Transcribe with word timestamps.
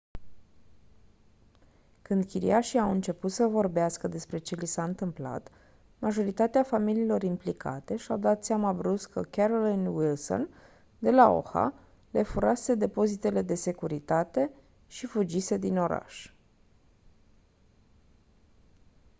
când 2.01 2.25
chiriașii 2.25 2.79
au 2.79 2.91
început 2.91 3.31
să 3.31 3.45
vorbească 3.47 4.07
despre 4.07 4.37
ce 4.37 4.55
li 4.55 4.65
s-a 4.65 4.83
întâmplat 4.83 5.51
majoritatea 5.99 6.63
familiilor 6.63 7.23
implicate 7.23 7.95
și-au 7.97 8.17
dat 8.17 8.43
seama 8.43 8.71
brusc 8.73 9.09
că 9.11 9.21
carolyn 9.21 9.85
wilson 9.87 10.49
de 10.99 11.11
la 11.11 11.29
oha 11.29 11.73
le 12.11 12.23
furase 12.23 12.75
depozitele 12.75 13.41
de 13.41 13.55
securitate 13.55 14.51
și 14.87 15.05
fugise 15.05 15.57
din 15.57 15.77
oraș 15.77 16.33